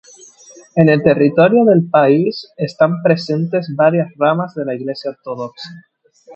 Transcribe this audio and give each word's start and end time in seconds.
En 0.73 0.89
el 0.89 1.03
territorio 1.03 1.63
del 1.63 1.87
país 1.87 2.51
están 2.57 3.03
presentes 3.03 3.67
varias 3.75 4.09
ramas 4.17 4.55
de 4.55 4.65
la 4.65 4.73
Iglesia 4.73 5.11
ortodoxa. 5.11 5.69